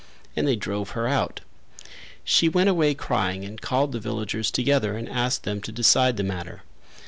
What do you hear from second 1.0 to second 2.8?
out. She went